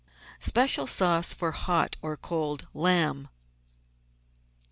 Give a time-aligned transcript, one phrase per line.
[0.39, 3.27] Special sauce for hot or cold Iamb.